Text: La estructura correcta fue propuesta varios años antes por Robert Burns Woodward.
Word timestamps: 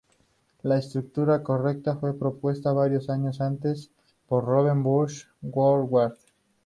La 0.63 0.79
estructura 0.79 1.43
correcta 1.43 1.95
fue 1.95 2.17
propuesta 2.17 2.73
varios 2.73 3.07
años 3.11 3.39
antes 3.39 3.91
por 4.27 4.43
Robert 4.45 4.81
Burns 4.81 5.27
Woodward. 5.43 6.17